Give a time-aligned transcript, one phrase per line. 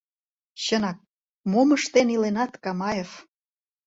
[0.63, 0.97] Чынак,
[1.51, 3.11] мом ыштен иленат, Камаев?..